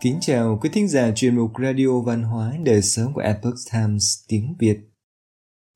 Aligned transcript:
Kính 0.00 0.18
chào 0.20 0.58
quý 0.62 0.70
thính 0.72 0.88
giả 0.88 1.10
chuyên 1.14 1.36
mục 1.36 1.52
Radio 1.62 2.00
Văn 2.00 2.22
hóa 2.22 2.54
Đời 2.64 2.82
sống 2.82 3.12
của 3.14 3.20
Epoch 3.20 3.54
Times 3.72 4.18
tiếng 4.28 4.54
Việt. 4.58 4.78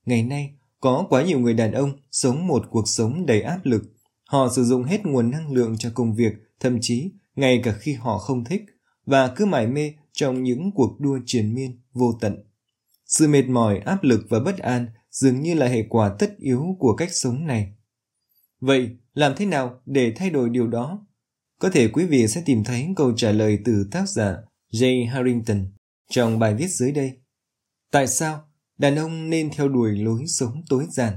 Ngày 0.06 0.22
nay, 0.22 0.54
có 0.80 1.06
quá 1.08 1.22
nhiều 1.22 1.40
người 1.40 1.54
đàn 1.54 1.72
ông 1.72 1.92
sống 2.10 2.46
một 2.46 2.64
cuộc 2.70 2.88
sống 2.88 3.26
đầy 3.26 3.42
áp 3.42 3.60
lực. 3.64 3.82
Họ 4.28 4.48
sử 4.56 4.64
dụng 4.64 4.84
hết 4.84 5.06
nguồn 5.06 5.30
năng 5.30 5.52
lượng 5.52 5.74
cho 5.78 5.90
công 5.94 6.14
việc, 6.14 6.32
thậm 6.60 6.78
chí 6.80 7.10
ngay 7.36 7.60
cả 7.64 7.72
khi 7.72 7.92
họ 7.92 8.18
không 8.18 8.44
thích, 8.44 8.62
và 9.06 9.32
cứ 9.36 9.46
mải 9.46 9.66
mê 9.66 9.92
trong 10.12 10.42
những 10.42 10.70
cuộc 10.74 11.00
đua 11.00 11.18
triền 11.26 11.54
miên 11.54 11.80
vô 11.92 12.18
tận. 12.20 12.44
Sự 13.06 13.28
mệt 13.28 13.48
mỏi, 13.48 13.78
áp 13.78 14.04
lực 14.04 14.26
và 14.28 14.40
bất 14.40 14.58
an 14.58 14.86
dường 15.10 15.40
như 15.40 15.54
là 15.54 15.66
hệ 15.66 15.82
quả 15.88 16.16
tất 16.18 16.38
yếu 16.38 16.76
của 16.78 16.96
cách 16.96 17.12
sống 17.12 17.46
này. 17.46 17.72
Vậy, 18.60 18.90
làm 19.14 19.32
thế 19.36 19.46
nào 19.46 19.80
để 19.86 20.12
thay 20.16 20.30
đổi 20.30 20.50
điều 20.50 20.66
đó? 20.66 21.06
Có 21.62 21.70
thể 21.70 21.88
quý 21.88 22.06
vị 22.06 22.28
sẽ 22.28 22.42
tìm 22.46 22.64
thấy 22.64 22.88
câu 22.96 23.12
trả 23.16 23.32
lời 23.32 23.58
từ 23.64 23.88
tác 23.90 24.08
giả 24.08 24.36
Jay 24.72 25.10
Harrington 25.10 25.66
trong 26.10 26.38
bài 26.38 26.54
viết 26.54 26.68
dưới 26.68 26.92
đây. 26.92 27.12
Tại 27.92 28.06
sao 28.06 28.40
đàn 28.78 28.96
ông 28.96 29.30
nên 29.30 29.50
theo 29.50 29.68
đuổi 29.68 29.96
lối 29.98 30.26
sống 30.26 30.62
tối 30.68 30.86
giản? 30.90 31.12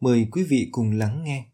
Mời 0.00 0.26
quý 0.32 0.44
vị 0.48 0.68
cùng 0.72 0.98
lắng 0.98 1.22
nghe. 1.24 1.44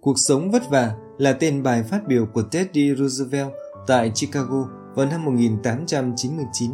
Cuộc 0.00 0.18
sống 0.18 0.50
vất 0.50 0.62
vả 0.70 0.96
là 1.18 1.32
tên 1.32 1.62
bài 1.62 1.82
phát 1.82 2.00
biểu 2.08 2.26
của 2.26 2.42
Teddy 2.42 2.94
Roosevelt 2.94 3.52
tại 3.86 4.12
Chicago 4.14 4.68
vào 4.94 5.06
năm 5.06 5.24
1899. 5.24 6.70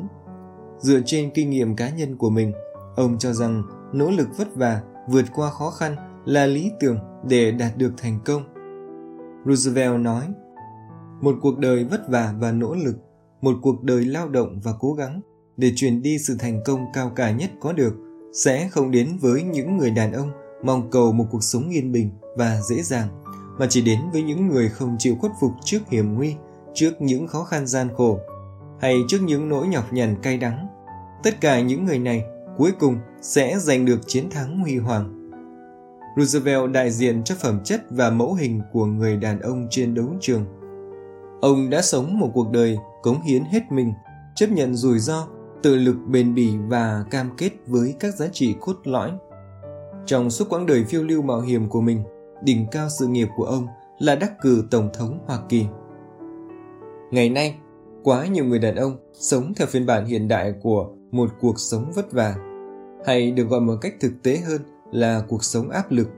Dựa 0.78 1.00
trên 1.06 1.30
kinh 1.34 1.50
nghiệm 1.50 1.76
cá 1.76 1.90
nhân 1.90 2.16
của 2.16 2.30
mình, 2.30 2.52
ông 2.96 3.18
cho 3.18 3.32
rằng 3.32 3.62
nỗ 3.92 4.10
lực 4.10 4.28
vất 4.36 4.56
vả 4.56 4.82
vượt 5.08 5.24
qua 5.34 5.50
khó 5.50 5.70
khăn 5.70 6.09
là 6.30 6.46
lý 6.46 6.70
tưởng 6.80 6.98
để 7.28 7.50
đạt 7.50 7.76
được 7.76 7.92
thành 7.96 8.18
công. 8.24 8.42
Roosevelt 9.46 10.00
nói, 10.00 10.24
một 11.20 11.34
cuộc 11.42 11.58
đời 11.58 11.84
vất 11.84 12.08
vả 12.08 12.34
và 12.38 12.52
nỗ 12.52 12.74
lực, 12.74 12.96
một 13.40 13.56
cuộc 13.62 13.82
đời 13.82 14.04
lao 14.04 14.28
động 14.28 14.60
và 14.64 14.72
cố 14.80 14.92
gắng 14.92 15.20
để 15.56 15.72
truyền 15.76 16.02
đi 16.02 16.18
sự 16.18 16.36
thành 16.38 16.60
công 16.64 16.86
cao 16.94 17.12
cả 17.16 17.30
nhất 17.30 17.50
có 17.60 17.72
được 17.72 17.94
sẽ 18.32 18.68
không 18.68 18.90
đến 18.90 19.18
với 19.20 19.42
những 19.42 19.76
người 19.76 19.90
đàn 19.90 20.12
ông 20.12 20.30
mong 20.64 20.90
cầu 20.90 21.12
một 21.12 21.24
cuộc 21.30 21.44
sống 21.44 21.70
yên 21.70 21.92
bình 21.92 22.10
và 22.36 22.60
dễ 22.60 22.82
dàng, 22.82 23.08
mà 23.58 23.66
chỉ 23.70 23.82
đến 23.82 23.98
với 24.12 24.22
những 24.22 24.48
người 24.48 24.68
không 24.68 24.96
chịu 24.98 25.16
khuất 25.20 25.32
phục 25.40 25.52
trước 25.64 25.80
hiểm 25.90 26.14
nguy, 26.14 26.34
trước 26.74 26.92
những 27.00 27.26
khó 27.26 27.44
khăn 27.44 27.66
gian 27.66 27.88
khổ, 27.96 28.18
hay 28.80 28.96
trước 29.08 29.18
những 29.22 29.48
nỗi 29.48 29.66
nhọc 29.66 29.92
nhằn 29.92 30.16
cay 30.22 30.38
đắng. 30.38 30.66
Tất 31.22 31.40
cả 31.40 31.60
những 31.60 31.84
người 31.84 31.98
này 31.98 32.24
cuối 32.56 32.72
cùng 32.80 32.98
sẽ 33.22 33.58
giành 33.58 33.84
được 33.84 34.00
chiến 34.06 34.30
thắng 34.30 34.60
huy 34.60 34.76
hoàng. 34.76 35.19
Roosevelt 36.16 36.72
đại 36.72 36.90
diện 36.90 37.24
cho 37.24 37.34
phẩm 37.34 37.60
chất 37.64 37.80
và 37.90 38.10
mẫu 38.10 38.34
hình 38.34 38.60
của 38.72 38.86
người 38.86 39.16
đàn 39.16 39.40
ông 39.40 39.66
trên 39.70 39.94
đấu 39.94 40.08
trường. 40.20 40.44
Ông 41.40 41.70
đã 41.70 41.82
sống 41.82 42.18
một 42.18 42.30
cuộc 42.34 42.50
đời 42.52 42.78
cống 43.02 43.22
hiến 43.22 43.44
hết 43.44 43.62
mình, 43.70 43.92
chấp 44.34 44.50
nhận 44.50 44.74
rủi 44.74 44.98
ro, 44.98 45.26
tự 45.62 45.76
lực 45.76 45.96
bền 46.08 46.34
bỉ 46.34 46.56
và 46.68 47.04
cam 47.10 47.30
kết 47.36 47.50
với 47.66 47.94
các 48.00 48.14
giá 48.14 48.26
trị 48.32 48.54
cốt 48.60 48.76
lõi. 48.84 49.12
Trong 50.06 50.30
suốt 50.30 50.48
quãng 50.48 50.66
đời 50.66 50.84
phiêu 50.84 51.04
lưu 51.04 51.22
mạo 51.22 51.40
hiểm 51.40 51.68
của 51.68 51.80
mình, 51.80 52.02
đỉnh 52.42 52.66
cao 52.70 52.88
sự 52.98 53.06
nghiệp 53.06 53.28
của 53.36 53.44
ông 53.44 53.66
là 53.98 54.14
đắc 54.14 54.32
cử 54.40 54.64
Tổng 54.70 54.88
thống 54.92 55.18
Hoa 55.26 55.38
Kỳ. 55.48 55.66
Ngày 57.10 57.30
nay, 57.30 57.56
quá 58.02 58.26
nhiều 58.26 58.44
người 58.44 58.58
đàn 58.58 58.74
ông 58.74 58.96
sống 59.12 59.52
theo 59.56 59.66
phiên 59.66 59.86
bản 59.86 60.06
hiện 60.06 60.28
đại 60.28 60.54
của 60.62 60.88
một 61.10 61.30
cuộc 61.40 61.54
sống 61.58 61.92
vất 61.94 62.12
vả, 62.12 62.34
hay 63.06 63.30
được 63.30 63.44
gọi 63.44 63.60
một 63.60 63.76
cách 63.80 63.94
thực 64.00 64.12
tế 64.22 64.36
hơn 64.36 64.60
là 64.90 65.22
cuộc 65.28 65.44
sống 65.44 65.70
áp 65.70 65.90
lực. 65.90 66.08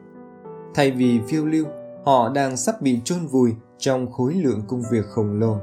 Thay 0.75 0.91
vì 0.91 1.20
phiêu 1.28 1.47
lưu, 1.47 1.67
họ 2.05 2.28
đang 2.28 2.56
sắp 2.56 2.83
bị 2.83 3.01
chôn 3.05 3.27
vùi 3.27 3.55
trong 3.79 4.12
khối 4.12 4.34
lượng 4.34 4.61
công 4.69 4.83
việc 4.91 5.05
khổng 5.06 5.41
lồ. 5.41 5.56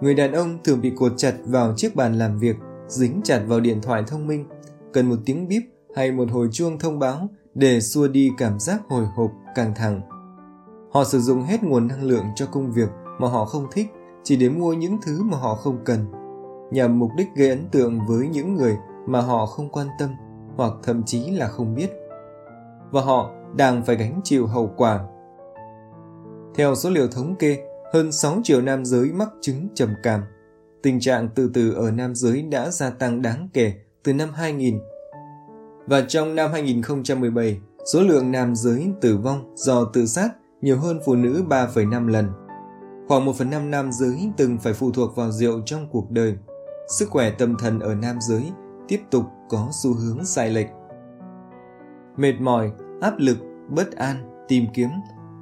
Người 0.00 0.14
đàn 0.14 0.32
ông 0.32 0.58
thường 0.64 0.80
bị 0.80 0.92
cột 0.96 1.12
chặt 1.16 1.34
vào 1.44 1.74
chiếc 1.76 1.96
bàn 1.96 2.14
làm 2.14 2.38
việc, 2.38 2.56
dính 2.88 3.20
chặt 3.24 3.42
vào 3.46 3.60
điện 3.60 3.80
thoại 3.82 4.04
thông 4.06 4.26
minh, 4.26 4.46
cần 4.92 5.08
một 5.08 5.16
tiếng 5.24 5.48
bíp 5.48 5.62
hay 5.96 6.12
một 6.12 6.30
hồi 6.30 6.48
chuông 6.52 6.78
thông 6.78 6.98
báo 6.98 7.28
để 7.54 7.80
xua 7.80 8.08
đi 8.08 8.30
cảm 8.38 8.60
giác 8.60 8.82
hồi 8.88 9.04
hộp, 9.16 9.30
căng 9.54 9.74
thẳng. 9.76 10.00
Họ 10.92 11.04
sử 11.04 11.20
dụng 11.20 11.42
hết 11.42 11.62
nguồn 11.62 11.88
năng 11.88 12.02
lượng 12.02 12.24
cho 12.34 12.46
công 12.46 12.72
việc 12.72 12.88
mà 13.18 13.28
họ 13.28 13.44
không 13.44 13.66
thích 13.72 13.86
chỉ 14.22 14.36
để 14.36 14.48
mua 14.48 14.72
những 14.72 14.98
thứ 15.06 15.22
mà 15.22 15.38
họ 15.38 15.54
không 15.54 15.78
cần, 15.84 16.04
nhằm 16.70 16.98
mục 16.98 17.10
đích 17.16 17.28
gây 17.36 17.50
ấn 17.50 17.68
tượng 17.72 18.00
với 18.06 18.28
những 18.28 18.54
người 18.54 18.76
mà 19.06 19.20
họ 19.20 19.46
không 19.46 19.68
quan 19.68 19.86
tâm 19.98 20.10
hoặc 20.56 20.72
thậm 20.82 21.02
chí 21.06 21.30
là 21.30 21.48
không 21.48 21.74
biết. 21.74 21.90
Và 22.90 23.00
họ 23.00 23.30
đang 23.56 23.82
phải 23.84 23.96
gánh 23.96 24.20
chịu 24.24 24.46
hậu 24.46 24.70
quả. 24.76 25.00
Theo 26.54 26.74
số 26.74 26.90
liệu 26.90 27.08
thống 27.08 27.34
kê, 27.36 27.58
hơn 27.92 28.12
6 28.12 28.40
triệu 28.44 28.60
nam 28.60 28.84
giới 28.84 29.12
mắc 29.12 29.28
chứng 29.40 29.68
trầm 29.74 29.94
cảm. 30.02 30.20
Tình 30.82 31.00
trạng 31.00 31.28
tự 31.28 31.50
tử 31.54 31.72
ở 31.72 31.90
nam 31.90 32.14
giới 32.14 32.42
đã 32.42 32.70
gia 32.70 32.90
tăng 32.90 33.22
đáng 33.22 33.48
kể 33.52 33.72
từ 34.04 34.12
năm 34.12 34.28
2000. 34.34 34.78
Và 35.86 36.04
trong 36.08 36.34
năm 36.34 36.52
2017, 36.52 37.60
số 37.92 38.00
lượng 38.00 38.32
nam 38.32 38.56
giới 38.56 38.92
tử 39.00 39.16
vong 39.16 39.54
do 39.56 39.84
tự 39.84 40.06
sát 40.06 40.28
nhiều 40.62 40.78
hơn 40.78 41.00
phụ 41.06 41.14
nữ 41.14 41.44
3,5 41.48 42.08
lần. 42.08 42.30
Khoảng 43.08 43.24
1 43.24 43.32
phần 43.36 43.50
5 43.50 43.70
nam 43.70 43.92
giới 43.92 44.30
từng 44.36 44.58
phải 44.58 44.72
phụ 44.72 44.90
thuộc 44.90 45.16
vào 45.16 45.30
rượu 45.30 45.60
trong 45.64 45.88
cuộc 45.92 46.10
đời. 46.10 46.36
Sức 46.88 47.10
khỏe 47.10 47.30
tâm 47.30 47.56
thần 47.58 47.80
ở 47.80 47.94
nam 47.94 48.16
giới 48.20 48.52
tiếp 48.88 49.00
tục 49.10 49.24
có 49.48 49.68
xu 49.82 49.94
hướng 49.94 50.24
sai 50.24 50.50
lệch. 50.50 50.68
Mệt 52.16 52.40
mỏi, 52.40 52.72
áp 53.00 53.14
lực, 53.18 53.38
bất 53.68 53.92
an, 53.92 54.44
tìm 54.48 54.64
kiếm, 54.74 54.88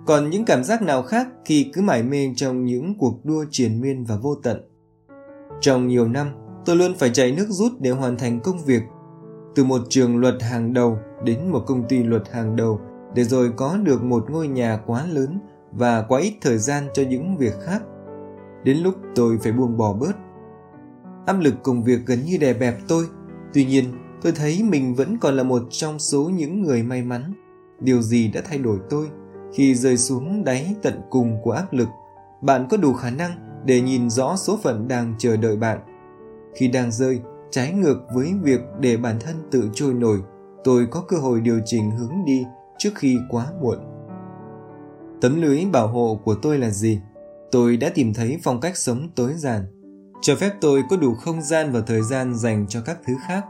còn 0.07 0.31
những 0.31 0.45
cảm 0.45 0.65
giác 0.65 0.83
nào 0.83 1.03
khác 1.03 1.29
khi 1.45 1.71
cứ 1.73 1.83
mải 1.83 2.03
mê 2.03 2.33
trong 2.37 2.65
những 2.65 2.99
cuộc 2.99 3.25
đua 3.25 3.45
triền 3.51 3.81
miên 3.81 4.05
và 4.05 4.17
vô 4.17 4.35
tận. 4.43 4.69
Trong 5.61 5.89
nhiều 5.89 6.09
năm, 6.09 6.27
tôi 6.65 6.77
luôn 6.77 6.95
phải 6.99 7.11
chạy 7.11 7.33
nước 7.33 7.47
rút 7.49 7.73
để 7.81 7.91
hoàn 7.91 8.17
thành 8.17 8.41
công 8.41 8.59
việc. 8.67 8.83
Từ 9.55 9.65
một 9.65 9.81
trường 9.89 10.17
luật 10.17 10.43
hàng 10.43 10.73
đầu 10.73 10.99
đến 11.25 11.51
một 11.51 11.63
công 11.67 11.89
ty 11.89 12.03
luật 12.03 12.23
hàng 12.33 12.57
đầu 12.57 12.81
để 13.15 13.25
rồi 13.25 13.53
có 13.57 13.77
được 13.77 14.03
một 14.03 14.31
ngôi 14.31 14.49
nhà 14.49 14.81
quá 14.87 15.07
lớn 15.07 15.39
và 15.73 16.03
quá 16.03 16.21
ít 16.21 16.35
thời 16.41 16.59
gian 16.59 16.85
cho 16.95 17.03
những 17.03 17.37
việc 17.37 17.55
khác. 17.61 17.83
Đến 18.65 18.79
lúc 18.79 18.95
tôi 19.15 19.39
phải 19.43 19.53
buông 19.53 19.77
bỏ 19.77 19.93
bớt. 19.93 20.13
Áp 21.27 21.41
lực 21.41 21.55
công 21.63 21.83
việc 21.83 22.01
gần 22.07 22.19
như 22.25 22.39
đè 22.41 22.55
bẹp 22.55 22.75
tôi 22.89 23.05
Tuy 23.55 23.65
nhiên, 23.65 23.85
tôi 24.23 24.33
thấy 24.33 24.63
mình 24.63 24.95
vẫn 24.95 25.19
còn 25.19 25.37
là 25.37 25.43
một 25.43 25.63
trong 25.71 25.99
số 25.99 26.25
những 26.25 26.63
người 26.63 26.83
may 26.83 27.03
mắn. 27.03 27.33
Điều 27.81 28.03
gì 28.03 28.29
đã 28.29 28.41
thay 28.45 28.59
đổi 28.59 28.79
tôi 28.91 29.07
khi 29.53 29.75
rơi 29.75 29.97
xuống 29.97 30.45
đáy 30.45 30.75
tận 30.83 31.01
cùng 31.11 31.37
của 31.43 31.53
áp 31.53 31.73
lực? 31.73 31.89
Bạn 32.43 32.67
có 32.71 32.77
đủ 32.77 32.93
khả 32.93 33.11
năng 33.11 33.63
để 33.65 33.81
nhìn 33.81 34.11
rõ 34.11 34.37
số 34.37 34.59
phận 34.63 34.89
đang 34.89 35.15
chờ 35.19 35.37
đợi 35.37 35.57
bạn. 35.57 35.79
Khi 36.55 36.69
đang 36.69 36.93
rơi 36.93 37.21
trái 37.51 37.73
ngược 37.73 37.99
với 38.15 38.33
việc 38.43 38.61
để 38.81 38.97
bản 38.97 39.17
thân 39.21 39.37
tự 39.51 39.71
trôi 39.73 39.95
nổi, 39.95 40.19
tôi 40.65 40.87
có 40.91 41.05
cơ 41.09 41.17
hội 41.17 41.41
điều 41.41 41.61
chỉnh 41.65 41.91
hướng 41.91 42.25
đi 42.27 42.45
trước 42.79 42.91
khi 42.95 43.19
quá 43.31 43.47
muộn. 43.61 43.79
Tấm 45.21 45.43
lưới 45.43 45.67
bảo 45.73 45.89
hộ 45.89 46.21
của 46.25 46.35
tôi 46.35 46.59
là 46.59 46.71
gì? 46.71 47.01
Tôi 47.51 47.77
đã 47.77 47.91
tìm 47.95 48.15
thấy 48.15 48.39
phong 48.43 48.61
cách 48.61 48.77
sống 48.77 49.09
tối 49.15 49.33
giản 49.37 49.67
cho 50.25 50.37
phép 50.37 50.53
tôi 50.61 50.83
có 50.91 50.97
đủ 50.97 51.15
không 51.15 51.43
gian 51.43 51.73
và 51.73 51.81
thời 51.81 52.03
gian 52.03 52.35
dành 52.35 52.67
cho 52.69 52.83
các 52.83 52.99
thứ 53.07 53.15
khác. 53.29 53.45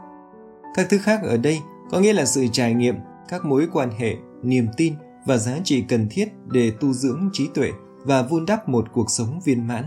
Các 0.75 0.87
thứ 0.89 0.97
khác 0.97 1.19
ở 1.23 1.37
đây 1.37 1.59
có 1.91 1.99
nghĩa 1.99 2.13
là 2.13 2.25
sự 2.25 2.45
trải 2.51 2.73
nghiệm, 2.73 2.95
các 3.27 3.45
mối 3.45 3.67
quan 3.73 3.89
hệ, 3.97 4.15
niềm 4.43 4.67
tin 4.77 4.93
và 5.25 5.37
giá 5.37 5.57
trị 5.63 5.83
cần 5.89 6.07
thiết 6.11 6.27
để 6.51 6.71
tu 6.79 6.93
dưỡng 6.93 7.29
trí 7.33 7.49
tuệ 7.53 7.71
và 8.03 8.21
vun 8.21 8.45
đắp 8.45 8.69
một 8.69 8.85
cuộc 8.93 9.11
sống 9.11 9.39
viên 9.45 9.67
mãn. 9.67 9.83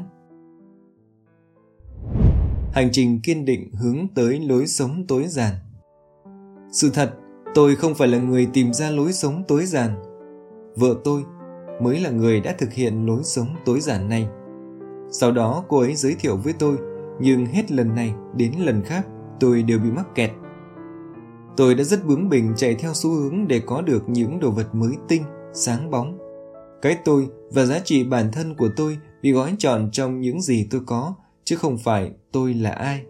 Hành 2.73 2.89
trình 2.93 3.21
kiên 3.21 3.45
định 3.45 3.71
hướng 3.75 4.09
tới 4.15 4.41
lối 4.41 4.67
sống 4.67 5.05
tối 5.09 5.25
giản. 5.27 5.55
Sự 6.73 6.91
thật, 6.95 7.15
tôi 7.55 7.77
không 7.77 7.95
phải 7.95 8.09
là 8.09 8.19
người 8.19 8.49
tìm 8.53 8.73
ra 8.73 8.91
lối 8.91 9.13
sống 9.13 9.43
tối 9.49 9.67
giản. 9.67 9.91
Vợ 10.77 10.95
tôi 11.05 11.25
mới 11.83 12.01
là 12.01 12.11
người 12.11 12.41
đã 12.41 12.55
thực 12.59 12.73
hiện 12.73 13.07
lối 13.07 13.21
sống 13.25 13.49
tối 13.65 13.81
giản 13.81 14.09
này 14.09 14.29
sau 15.11 15.33
đó 15.33 15.65
cô 15.69 15.79
ấy 15.79 15.95
giới 15.95 16.15
thiệu 16.15 16.37
với 16.37 16.53
tôi, 16.59 16.77
nhưng 17.21 17.47
hết 17.47 17.73
lần 17.73 17.95
này 17.95 18.15
đến 18.37 18.53
lần 18.59 18.83
khác 18.83 19.07
tôi 19.41 19.63
đều 19.63 19.79
bị 19.79 19.91
mắc 19.91 20.15
kẹt. 20.15 20.31
Tôi 21.57 21.75
đã 21.75 21.85
rất 21.85 22.05
bướng 22.05 22.29
bỉnh 22.29 22.53
chạy 22.57 22.75
theo 22.75 22.91
xu 22.95 23.11
hướng 23.11 23.49
để 23.49 23.61
có 23.67 23.83
được 23.83 24.09
những 24.09 24.41
đồ 24.41 24.51
vật 24.51 24.75
mới 24.75 24.93
tinh, 25.09 25.23
sáng 25.53 25.91
bóng. 25.91 26.19
Cái 26.83 26.99
tôi 27.05 27.29
và 27.51 27.65
giá 27.65 27.79
trị 27.79 28.05
bản 28.05 28.33
thân 28.33 28.55
của 28.55 28.69
tôi 28.77 28.99
bị 29.23 29.33
gói 29.33 29.55
trọn 29.59 29.91
trong 29.91 30.21
những 30.21 30.41
gì 30.41 30.69
tôi 30.71 30.81
có, 30.87 31.15
chứ 31.45 31.57
không 31.57 31.79
phải 31.79 32.13
tôi 32.33 32.55
là 32.55 32.71
ai. 32.71 33.03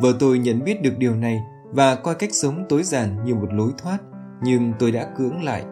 Vợ 0.00 0.12
tôi 0.18 0.38
nhận 0.38 0.64
biết 0.64 0.82
được 0.82 0.98
điều 0.98 1.14
này 1.14 1.40
và 1.72 1.94
coi 1.94 2.14
cách 2.14 2.30
sống 2.32 2.64
tối 2.68 2.82
giản 2.82 3.24
như 3.24 3.34
một 3.34 3.52
lối 3.52 3.70
thoát, 3.78 3.98
nhưng 4.42 4.72
tôi 4.78 4.92
đã 4.92 5.14
cưỡng 5.18 5.42
lại. 5.42 5.64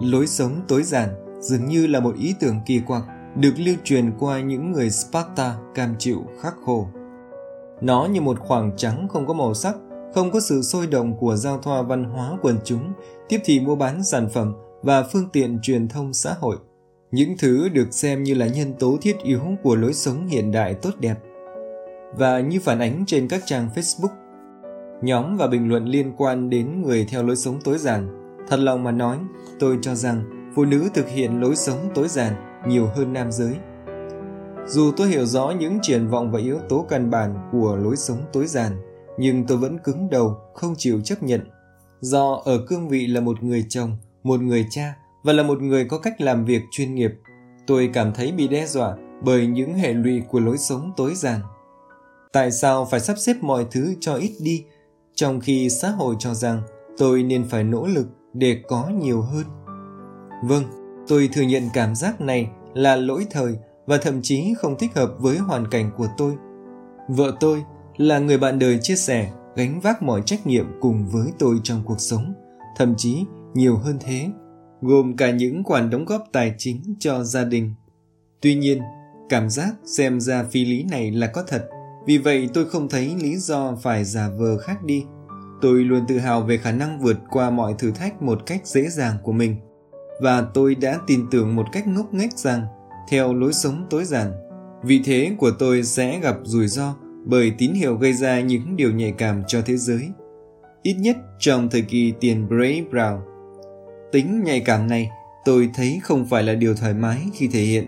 Lối 0.00 0.26
sống 0.26 0.60
tối 0.68 0.82
giản 0.82 1.08
dường 1.40 1.66
như 1.66 1.86
là 1.86 2.00
một 2.00 2.14
ý 2.16 2.34
tưởng 2.40 2.60
kỳ 2.66 2.80
quặc 2.86 3.02
được 3.40 3.52
lưu 3.56 3.74
truyền 3.84 4.12
qua 4.18 4.40
những 4.40 4.72
người 4.72 4.90
Sparta 4.90 5.54
cam 5.74 5.94
chịu 5.98 6.24
khắc 6.40 6.54
khổ. 6.64 6.88
Nó 7.80 8.08
như 8.12 8.20
một 8.20 8.38
khoảng 8.40 8.72
trắng 8.76 9.08
không 9.08 9.26
có 9.26 9.34
màu 9.34 9.54
sắc, 9.54 9.76
không 10.14 10.30
có 10.30 10.40
sự 10.40 10.62
sôi 10.62 10.86
động 10.86 11.16
của 11.18 11.36
giao 11.36 11.58
thoa 11.58 11.82
văn 11.82 12.04
hóa 12.04 12.38
quần 12.42 12.56
chúng, 12.64 12.92
tiếp 13.28 13.38
thị 13.44 13.60
mua 13.60 13.76
bán 13.76 14.04
sản 14.04 14.28
phẩm 14.28 14.54
và 14.82 15.02
phương 15.02 15.28
tiện 15.32 15.58
truyền 15.62 15.88
thông 15.88 16.12
xã 16.12 16.34
hội. 16.40 16.56
những 17.12 17.34
thứ 17.38 17.68
được 17.68 17.86
xem 17.90 18.22
như 18.22 18.34
là 18.34 18.46
nhân 18.46 18.74
tố 18.78 18.98
thiết 19.02 19.16
yếu 19.22 19.40
của 19.62 19.76
lối 19.76 19.94
sống 19.94 20.26
hiện 20.26 20.52
đại 20.52 20.74
tốt 20.74 20.90
đẹp. 21.00 21.14
Và 22.16 22.40
như 22.40 22.60
phản 22.60 22.78
ánh 22.78 23.04
trên 23.06 23.28
các 23.28 23.42
trang 23.46 23.68
Facebook, 23.74 24.14
nhóm 25.02 25.36
và 25.36 25.46
bình 25.46 25.68
luận 25.68 25.84
liên 25.84 26.12
quan 26.16 26.50
đến 26.50 26.82
người 26.82 27.06
theo 27.10 27.22
lối 27.22 27.36
sống 27.36 27.58
tối 27.64 27.78
giản, 27.78 28.08
thật 28.48 28.56
lòng 28.56 28.84
mà 28.84 28.90
nói, 28.90 29.18
tôi 29.58 29.78
cho 29.82 29.94
rằng 29.94 30.22
phụ 30.54 30.64
nữ 30.64 30.88
thực 30.94 31.08
hiện 31.08 31.40
lối 31.40 31.56
sống 31.56 31.78
tối 31.94 32.08
giản 32.08 32.49
nhiều 32.66 32.86
hơn 32.94 33.12
nam 33.12 33.32
giới. 33.32 33.56
Dù 34.66 34.92
tôi 34.96 35.08
hiểu 35.08 35.26
rõ 35.26 35.52
những 35.58 35.78
triển 35.82 36.08
vọng 36.08 36.30
và 36.30 36.38
yếu 36.38 36.58
tố 36.68 36.86
căn 36.88 37.10
bản 37.10 37.48
của 37.52 37.76
lối 37.76 37.96
sống 37.96 38.18
tối 38.32 38.46
giản, 38.46 38.72
nhưng 39.18 39.46
tôi 39.46 39.58
vẫn 39.58 39.78
cứng 39.78 40.10
đầu, 40.10 40.36
không 40.54 40.74
chịu 40.78 41.00
chấp 41.04 41.22
nhận. 41.22 41.40
Do 42.00 42.42
ở 42.44 42.64
cương 42.68 42.88
vị 42.88 43.06
là 43.06 43.20
một 43.20 43.42
người 43.42 43.64
chồng, 43.68 43.96
một 44.22 44.40
người 44.40 44.66
cha 44.70 44.94
và 45.24 45.32
là 45.32 45.42
một 45.42 45.62
người 45.62 45.84
có 45.84 45.98
cách 45.98 46.20
làm 46.20 46.44
việc 46.44 46.62
chuyên 46.70 46.94
nghiệp, 46.94 47.10
tôi 47.66 47.90
cảm 47.92 48.12
thấy 48.12 48.32
bị 48.32 48.48
đe 48.48 48.66
dọa 48.66 48.96
bởi 49.22 49.46
những 49.46 49.74
hệ 49.74 49.92
lụy 49.92 50.22
của 50.28 50.40
lối 50.40 50.58
sống 50.58 50.92
tối 50.96 51.14
giản. 51.14 51.40
Tại 52.32 52.50
sao 52.50 52.84
phải 52.90 53.00
sắp 53.00 53.18
xếp 53.18 53.36
mọi 53.40 53.66
thứ 53.70 53.94
cho 54.00 54.14
ít 54.14 54.32
đi, 54.40 54.64
trong 55.14 55.40
khi 55.40 55.70
xã 55.70 55.90
hội 55.90 56.14
cho 56.18 56.34
rằng 56.34 56.62
tôi 56.98 57.22
nên 57.22 57.44
phải 57.48 57.64
nỗ 57.64 57.86
lực 57.86 58.06
để 58.34 58.62
có 58.68 58.88
nhiều 58.88 59.20
hơn? 59.20 59.44
Vâng, 60.44 60.64
tôi 61.10 61.28
thừa 61.32 61.42
nhận 61.42 61.62
cảm 61.74 61.94
giác 61.94 62.20
này 62.20 62.50
là 62.74 62.96
lỗi 62.96 63.26
thời 63.30 63.58
và 63.86 63.98
thậm 63.98 64.22
chí 64.22 64.54
không 64.58 64.78
thích 64.78 64.90
hợp 64.94 65.10
với 65.18 65.38
hoàn 65.38 65.70
cảnh 65.70 65.90
của 65.96 66.06
tôi. 66.16 66.34
Vợ 67.08 67.36
tôi 67.40 67.64
là 67.96 68.18
người 68.18 68.38
bạn 68.38 68.58
đời 68.58 68.78
chia 68.82 68.96
sẻ, 68.96 69.30
gánh 69.56 69.80
vác 69.80 70.02
mọi 70.02 70.22
trách 70.26 70.46
nhiệm 70.46 70.66
cùng 70.80 71.08
với 71.08 71.32
tôi 71.38 71.56
trong 71.62 71.82
cuộc 71.84 72.00
sống, 72.00 72.34
thậm 72.76 72.94
chí 72.96 73.24
nhiều 73.54 73.76
hơn 73.76 73.98
thế, 74.00 74.28
gồm 74.80 75.16
cả 75.16 75.30
những 75.30 75.64
khoản 75.64 75.90
đóng 75.90 76.04
góp 76.04 76.24
tài 76.32 76.54
chính 76.58 76.94
cho 76.98 77.24
gia 77.24 77.44
đình. 77.44 77.74
Tuy 78.40 78.54
nhiên, 78.54 78.80
cảm 79.28 79.50
giác 79.50 79.74
xem 79.84 80.20
ra 80.20 80.44
phi 80.50 80.64
lý 80.64 80.82
này 80.82 81.10
là 81.10 81.26
có 81.26 81.42
thật, 81.48 81.68
vì 82.06 82.18
vậy 82.18 82.48
tôi 82.54 82.64
không 82.70 82.88
thấy 82.88 83.14
lý 83.22 83.36
do 83.36 83.76
phải 83.82 84.04
giả 84.04 84.28
vờ 84.38 84.58
khác 84.58 84.84
đi. 84.84 85.04
Tôi 85.60 85.84
luôn 85.84 86.04
tự 86.08 86.18
hào 86.18 86.42
về 86.42 86.56
khả 86.56 86.72
năng 86.72 87.00
vượt 87.00 87.16
qua 87.30 87.50
mọi 87.50 87.74
thử 87.78 87.90
thách 87.90 88.22
một 88.22 88.46
cách 88.46 88.66
dễ 88.66 88.88
dàng 88.88 89.16
của 89.22 89.32
mình. 89.32 89.56
Và 90.20 90.46
tôi 90.54 90.74
đã 90.74 90.98
tin 91.06 91.26
tưởng 91.30 91.56
một 91.56 91.66
cách 91.72 91.86
ngốc 91.86 92.14
nghếch 92.14 92.38
rằng, 92.38 92.62
theo 93.08 93.34
lối 93.34 93.52
sống 93.52 93.86
tối 93.90 94.04
giản, 94.04 94.32
vị 94.82 95.00
thế 95.04 95.34
của 95.38 95.50
tôi 95.58 95.82
sẽ 95.82 96.20
gặp 96.20 96.36
rủi 96.42 96.68
ro 96.68 96.94
bởi 97.24 97.52
tín 97.58 97.72
hiệu 97.72 97.96
gây 97.96 98.12
ra 98.12 98.40
những 98.40 98.76
điều 98.76 98.92
nhạy 98.92 99.12
cảm 99.12 99.42
cho 99.46 99.62
thế 99.66 99.76
giới. 99.76 100.08
Ít 100.82 100.94
nhất 100.94 101.16
trong 101.38 101.70
thời 101.70 101.82
kỳ 101.82 102.12
tiền 102.20 102.48
Bray 102.48 102.84
Brown. 102.90 103.18
Tính 104.12 104.42
nhạy 104.44 104.60
cảm 104.60 104.86
này 104.86 105.10
tôi 105.44 105.70
thấy 105.74 106.00
không 106.02 106.26
phải 106.26 106.42
là 106.42 106.54
điều 106.54 106.74
thoải 106.74 106.94
mái 106.94 107.18
khi 107.34 107.48
thể 107.48 107.60
hiện. 107.60 107.86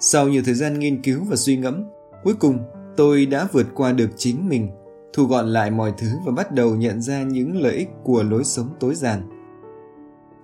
Sau 0.00 0.28
nhiều 0.28 0.42
thời 0.44 0.54
gian 0.54 0.78
nghiên 0.78 1.02
cứu 1.02 1.24
và 1.28 1.36
suy 1.36 1.56
ngẫm, 1.56 1.84
cuối 2.24 2.34
cùng 2.34 2.58
tôi 2.96 3.26
đã 3.26 3.48
vượt 3.52 3.66
qua 3.74 3.92
được 3.92 4.10
chính 4.16 4.48
mình, 4.48 4.68
thu 5.12 5.24
gọn 5.24 5.48
lại 5.48 5.70
mọi 5.70 5.92
thứ 5.98 6.08
và 6.26 6.32
bắt 6.32 6.52
đầu 6.52 6.76
nhận 6.76 7.02
ra 7.02 7.22
những 7.22 7.62
lợi 7.62 7.74
ích 7.74 7.88
của 8.04 8.22
lối 8.22 8.44
sống 8.44 8.68
tối 8.80 8.94
giản. 8.94 9.37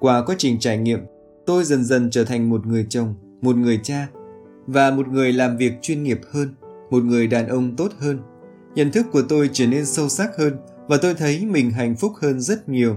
Qua 0.05 0.23
quá 0.27 0.35
trình 0.39 0.59
trải 0.59 0.79
nghiệm, 0.79 1.01
tôi 1.47 1.65
dần 1.65 1.85
dần 1.85 2.11
trở 2.11 2.25
thành 2.25 2.51
một 2.51 2.67
người 2.67 2.87
chồng, 2.89 3.15
một 3.43 3.57
người 3.57 3.81
cha 3.83 4.09
và 4.67 4.91
một 4.91 5.09
người 5.09 5.33
làm 5.33 5.57
việc 5.57 5.73
chuyên 5.83 6.03
nghiệp 6.03 6.21
hơn 6.31 6.55
một 6.91 7.05
người 7.05 7.27
đàn 7.27 7.49
ông 7.49 7.77
tốt 7.77 7.93
hơn. 7.99 8.19
Nhận 8.75 8.91
thức 8.91 9.07
của 9.13 9.23
tôi 9.29 9.51
trở 9.53 9.67
nên 9.67 9.87
sâu 9.87 10.09
sắc 10.09 10.37
hơn 10.39 10.57
và 10.89 10.97
tôi 11.03 11.15
thấy 11.15 11.47
mình 11.47 11.71
hạnh 11.71 11.97
phúc 11.97 12.13
hơn 12.23 12.41
rất 12.41 12.69
nhiều. 12.69 12.97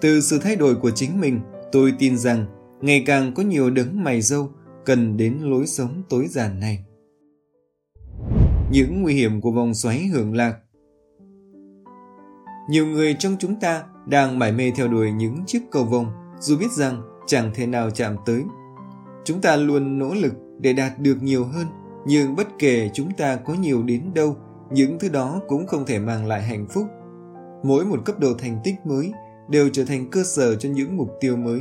Từ 0.00 0.20
sự 0.20 0.38
thay 0.38 0.56
đổi 0.56 0.74
của 0.74 0.90
chính 0.90 1.20
mình, 1.20 1.40
tôi 1.72 1.92
tin 1.98 2.18
rằng 2.18 2.46
ngày 2.80 3.02
càng 3.06 3.34
có 3.34 3.42
nhiều 3.42 3.70
đấng 3.70 4.04
mày 4.04 4.20
dâu 4.20 4.50
cần 4.84 5.16
đến 5.16 5.38
lối 5.40 5.66
sống 5.66 6.02
tối 6.08 6.26
giản 6.28 6.60
này. 6.60 6.84
Những 8.70 9.02
nguy 9.02 9.14
hiểm 9.14 9.40
của 9.40 9.50
vòng 9.50 9.74
xoáy 9.74 10.06
hưởng 10.06 10.34
lạc 10.34 10.56
Nhiều 12.70 12.86
người 12.86 13.16
trong 13.18 13.36
chúng 13.38 13.60
ta 13.60 13.84
đang 14.08 14.38
mải 14.38 14.52
mê 14.52 14.72
theo 14.76 14.88
đuổi 14.88 15.12
những 15.12 15.44
chiếc 15.46 15.62
cầu 15.70 15.84
vồng 15.84 16.27
dù 16.40 16.58
biết 16.58 16.72
rằng 16.72 17.02
chẳng 17.26 17.50
thể 17.54 17.66
nào 17.66 17.90
chạm 17.90 18.16
tới. 18.26 18.42
Chúng 19.24 19.40
ta 19.40 19.56
luôn 19.56 19.98
nỗ 19.98 20.14
lực 20.14 20.34
để 20.60 20.72
đạt 20.72 20.98
được 20.98 21.22
nhiều 21.22 21.44
hơn 21.44 21.66
nhưng 22.06 22.36
bất 22.36 22.48
kể 22.58 22.90
chúng 22.94 23.10
ta 23.10 23.36
có 23.36 23.54
nhiều 23.54 23.82
đến 23.82 24.14
đâu, 24.14 24.36
những 24.70 24.98
thứ 24.98 25.08
đó 25.08 25.40
cũng 25.48 25.66
không 25.66 25.86
thể 25.86 25.98
mang 25.98 26.26
lại 26.26 26.42
hạnh 26.42 26.66
phúc. 26.70 26.86
Mỗi 27.62 27.84
một 27.84 28.04
cấp 28.04 28.18
độ 28.20 28.34
thành 28.38 28.60
tích 28.64 28.74
mới 28.84 29.12
đều 29.48 29.68
trở 29.72 29.84
thành 29.84 30.10
cơ 30.10 30.22
sở 30.24 30.56
cho 30.56 30.68
những 30.68 30.96
mục 30.96 31.10
tiêu 31.20 31.36
mới. 31.36 31.60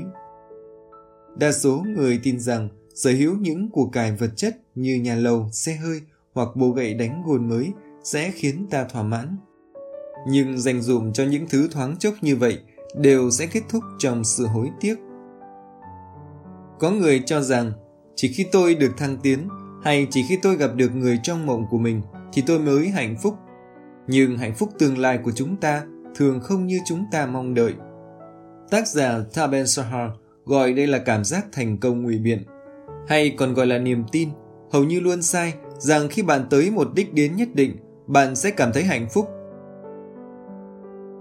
Đa 1.38 1.52
số 1.52 1.84
người 1.96 2.20
tin 2.24 2.40
rằng 2.40 2.70
sở 2.96 3.12
hữu 3.12 3.38
những 3.38 3.70
của 3.70 3.86
cải 3.86 4.12
vật 4.12 4.30
chất 4.36 4.58
như 4.76 4.96
nhà 4.96 5.16
lầu, 5.16 5.50
xe 5.52 5.76
hơi 5.76 6.02
hoặc 6.34 6.50
bộ 6.56 6.70
gậy 6.70 6.94
đánh 6.94 7.24
gồn 7.26 7.50
mới 7.50 7.72
sẽ 8.04 8.32
khiến 8.32 8.68
ta 8.70 8.84
thỏa 8.84 9.04
mãn. 9.04 9.38
Nhưng 10.28 10.60
dành 10.60 10.82
dụm 10.82 11.12
cho 11.12 11.24
những 11.24 11.46
thứ 11.50 11.68
thoáng 11.72 11.98
chốc 11.98 12.14
như 12.22 12.36
vậy 12.36 12.60
đều 12.96 13.30
sẽ 13.30 13.46
kết 13.46 13.62
thúc 13.70 13.84
trong 14.00 14.24
sự 14.24 14.48
hối 14.48 14.70
tiếc. 14.80 14.96
Có 16.80 16.92
người 16.92 17.24
cho 17.26 17.42
rằng 17.42 17.72
chỉ 18.16 18.34
khi 18.34 18.46
tôi 18.52 18.76
được 18.76 18.98
thăng 18.98 19.18
tiến 19.18 19.50
hay 19.84 20.08
chỉ 20.12 20.26
khi 20.30 20.40
tôi 20.42 20.56
gặp 20.56 20.72
được 20.76 20.96
người 20.96 21.20
trong 21.24 21.46
mộng 21.46 21.66
của 21.70 21.78
mình 21.78 22.02
thì 22.34 22.44
tôi 22.48 22.60
mới 22.60 22.90
hạnh 22.90 23.16
phúc. 23.24 23.36
Nhưng 24.08 24.38
hạnh 24.38 24.54
phúc 24.56 24.70
tương 24.80 24.98
lai 24.98 25.20
của 25.24 25.32
chúng 25.32 25.56
ta 25.56 25.84
thường 26.16 26.40
không 26.40 26.68
như 26.68 26.80
chúng 26.86 27.06
ta 27.12 27.26
mong 27.26 27.54
đợi. 27.54 27.74
Tác 28.70 28.88
giả 28.88 29.20
Taben 29.34 29.68
Sahar 29.68 30.12
gọi 30.46 30.74
đây 30.74 30.88
là 30.88 31.00
cảm 31.00 31.24
giác 31.24 31.46
thành 31.52 31.78
công 31.78 32.04
ngụy 32.04 32.18
biện, 32.18 32.44
hay 33.08 33.36
còn 33.38 33.54
gọi 33.54 33.66
là 33.68 33.78
niềm 33.78 34.04
tin, 34.12 34.30
hầu 34.72 34.84
như 34.84 35.00
luôn 35.00 35.22
sai 35.22 35.54
rằng 35.78 36.08
khi 36.10 36.22
bạn 36.22 36.48
tới 36.50 36.72
một 36.72 36.88
đích 36.96 37.14
đến 37.14 37.36
nhất 37.36 37.48
định, 37.54 37.78
bạn 38.08 38.36
sẽ 38.36 38.52
cảm 38.52 38.72
thấy 38.74 38.84
hạnh 38.84 39.08
phúc. 39.14 39.28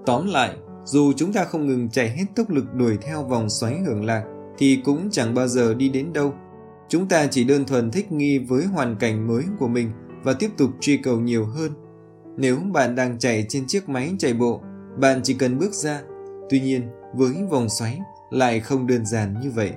Tóm 0.06 0.26
lại, 0.26 0.50
dù 0.86 1.12
chúng 1.16 1.32
ta 1.32 1.44
không 1.44 1.66
ngừng 1.66 1.88
chạy 1.90 2.10
hết 2.10 2.24
tốc 2.36 2.50
lực 2.50 2.74
đuổi 2.74 2.98
theo 3.02 3.22
vòng 3.22 3.50
xoáy 3.50 3.78
hưởng 3.86 4.04
lạc, 4.04 4.24
thì 4.58 4.80
cũng 4.84 5.08
chẳng 5.10 5.34
bao 5.34 5.48
giờ 5.48 5.74
đi 5.74 5.88
đến 5.88 6.12
đâu. 6.12 6.34
Chúng 6.88 7.08
ta 7.08 7.26
chỉ 7.26 7.44
đơn 7.44 7.64
thuần 7.64 7.90
thích 7.90 8.12
nghi 8.12 8.38
với 8.38 8.64
hoàn 8.64 8.96
cảnh 8.96 9.26
mới 9.26 9.42
của 9.58 9.68
mình 9.68 9.90
và 10.22 10.32
tiếp 10.32 10.50
tục 10.56 10.70
truy 10.80 10.96
cầu 10.96 11.20
nhiều 11.20 11.46
hơn. 11.46 11.72
Nếu 12.36 12.58
bạn 12.72 12.94
đang 12.94 13.18
chạy 13.18 13.46
trên 13.48 13.66
chiếc 13.66 13.88
máy 13.88 14.12
chạy 14.18 14.34
bộ, 14.34 14.60
bạn 14.98 15.20
chỉ 15.22 15.34
cần 15.34 15.58
bước 15.58 15.72
ra. 15.72 16.02
Tuy 16.50 16.60
nhiên, 16.60 16.82
với 17.14 17.34
vòng 17.50 17.68
xoáy 17.68 18.00
lại 18.30 18.60
không 18.60 18.86
đơn 18.86 19.06
giản 19.06 19.40
như 19.40 19.50
vậy. 19.50 19.72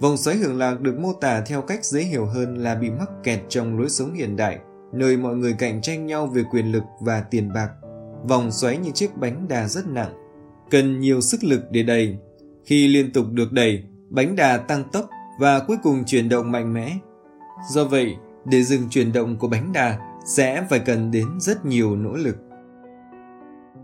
Vòng 0.00 0.16
xoáy 0.16 0.36
hưởng 0.36 0.58
lạc 0.58 0.80
được 0.80 0.98
mô 0.98 1.12
tả 1.12 1.40
theo 1.40 1.62
cách 1.62 1.84
dễ 1.84 2.00
hiểu 2.00 2.26
hơn 2.26 2.58
là 2.58 2.74
bị 2.74 2.90
mắc 2.90 3.10
kẹt 3.22 3.40
trong 3.48 3.78
lối 3.78 3.88
sống 3.88 4.14
hiện 4.14 4.36
đại, 4.36 4.58
nơi 4.92 5.16
mọi 5.16 5.36
người 5.36 5.54
cạnh 5.58 5.82
tranh 5.82 6.06
nhau 6.06 6.26
về 6.26 6.44
quyền 6.50 6.72
lực 6.72 6.82
và 7.00 7.20
tiền 7.20 7.52
bạc. 7.54 7.70
Vòng 8.28 8.50
xoáy 8.50 8.76
như 8.76 8.90
chiếc 8.90 9.16
bánh 9.16 9.48
đà 9.48 9.68
rất 9.68 9.86
nặng, 9.86 10.12
cần 10.70 11.00
nhiều 11.00 11.20
sức 11.20 11.44
lực 11.44 11.60
để 11.70 11.82
đẩy. 11.82 12.18
Khi 12.64 12.88
liên 12.88 13.12
tục 13.12 13.26
được 13.30 13.52
đẩy, 13.52 13.84
bánh 14.10 14.36
đà 14.36 14.56
tăng 14.56 14.84
tốc 14.92 15.08
và 15.40 15.60
cuối 15.60 15.76
cùng 15.82 16.04
chuyển 16.04 16.28
động 16.28 16.52
mạnh 16.52 16.74
mẽ. 16.74 16.98
Do 17.70 17.84
vậy, 17.84 18.16
để 18.44 18.62
dừng 18.62 18.88
chuyển 18.90 19.12
động 19.12 19.36
của 19.36 19.48
bánh 19.48 19.72
đà 19.72 19.98
sẽ 20.26 20.66
phải 20.70 20.78
cần 20.78 21.10
đến 21.10 21.26
rất 21.40 21.64
nhiều 21.66 21.96
nỗ 21.96 22.12
lực. 22.12 22.36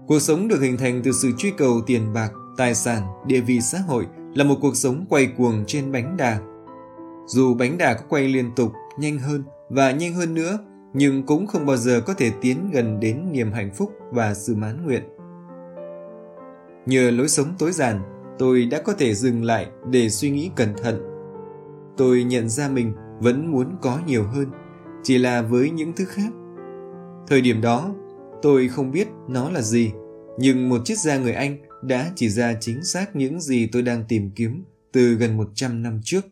Cuộc 0.07 0.21
sống 0.21 0.49
được 0.49 0.61
hình 0.61 0.77
thành 0.77 1.01
từ 1.05 1.13
sự 1.13 1.33
truy 1.39 1.51
cầu 1.59 1.81
tiền 1.87 2.13
bạc, 2.13 2.31
tài 2.57 2.75
sản, 2.75 3.03
địa 3.27 3.41
vị 3.41 3.61
xã 3.61 3.79
hội 3.79 4.07
là 4.35 4.45
một 4.45 4.57
cuộc 4.61 4.77
sống 4.77 5.07
quay 5.09 5.27
cuồng 5.27 5.65
trên 5.67 5.93
bánh 5.93 6.17
đà. 6.17 6.39
Dù 7.27 7.55
bánh 7.55 7.79
đà 7.79 7.95
có 7.95 8.03
quay 8.09 8.29
liên 8.29 8.51
tục, 8.57 8.73
nhanh 8.99 9.19
hơn 9.19 9.45
và 9.69 9.91
nhanh 9.91 10.15
hơn 10.15 10.35
nữa, 10.35 10.59
nhưng 10.93 11.23
cũng 11.23 11.47
không 11.47 11.67
bao 11.67 11.77
giờ 11.77 12.01
có 12.07 12.15
thể 12.15 12.31
tiến 12.41 12.71
gần 12.73 13.01
đến 13.01 13.33
niềm 13.33 13.53
hạnh 13.53 13.71
phúc 13.75 13.93
và 14.11 14.35
sự 14.35 14.55
mãn 14.55 14.85
nguyện. 14.85 15.03
Nhờ 16.87 17.11
lối 17.11 17.29
sống 17.29 17.55
tối 17.59 17.73
giản, 17.73 18.01
tôi 18.39 18.65
đã 18.65 18.83
có 18.83 18.93
thể 18.93 19.15
dừng 19.15 19.45
lại 19.45 19.67
để 19.91 20.09
suy 20.09 20.31
nghĩ 20.31 20.51
cẩn 20.57 20.69
thận. 20.83 21.01
Tôi 21.97 22.25
nhận 22.25 22.49
ra 22.49 22.69
mình 22.69 22.93
vẫn 23.21 23.53
muốn 23.53 23.77
có 23.83 23.99
nhiều 24.07 24.25
hơn, 24.25 24.47
chỉ 25.03 25.19
là 25.19 25.43
với 25.43 25.71
những 25.71 25.93
thứ 25.97 26.05
khác. 26.05 26.33
Thời 27.29 27.41
điểm 27.41 27.61
đó, 27.61 27.95
tôi 28.43 28.69
không 28.69 28.91
biết 28.91 29.09
nó 29.29 29.51
là 29.51 29.63
gì, 29.63 29.93
nhưng 30.39 30.69
một 30.69 30.79
chiếc 30.85 30.99
da 30.99 31.19
người 31.19 31.33
Anh 31.33 31.57
đã 31.83 32.13
chỉ 32.17 32.29
ra 32.29 32.55
chính 32.61 32.85
xác 32.85 33.17
những 33.17 33.41
gì 33.41 33.69
tôi 33.73 33.83
đang 33.83 34.05
tìm 34.09 34.31
kiếm 34.31 34.65
từ 34.93 35.15
gần 35.15 35.37
100 35.37 35.83
năm 35.83 36.01
trước. 36.05 36.25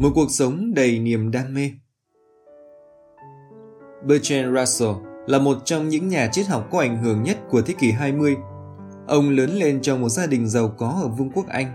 Một 0.00 0.10
cuộc 0.14 0.30
sống 0.30 0.74
đầy 0.74 0.98
niềm 0.98 1.30
đam 1.30 1.54
mê 1.54 1.70
Bertrand 4.06 4.56
Russell 4.58 4.92
là 5.26 5.38
một 5.38 5.56
trong 5.64 5.88
những 5.88 6.08
nhà 6.08 6.28
triết 6.32 6.46
học 6.46 6.68
có 6.70 6.78
ảnh 6.80 7.02
hưởng 7.02 7.22
nhất 7.22 7.38
của 7.50 7.62
thế 7.62 7.74
kỷ 7.78 7.90
20 7.90 8.36
Ông 9.06 9.30
lớn 9.30 9.50
lên 9.50 9.82
trong 9.82 10.00
một 10.00 10.08
gia 10.08 10.26
đình 10.26 10.48
giàu 10.48 10.68
có 10.68 11.00
ở 11.02 11.08
Vương 11.08 11.30
quốc 11.30 11.46
Anh. 11.48 11.66